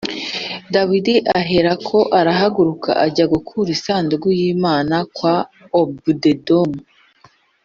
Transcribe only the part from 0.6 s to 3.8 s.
Dawidi aherako arahaguruka ajya gukura